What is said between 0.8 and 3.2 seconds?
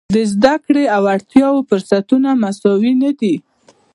او وړتیاوو فرصتونه مساوي نه